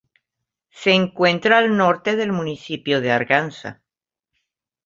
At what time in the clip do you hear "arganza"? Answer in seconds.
3.11-3.83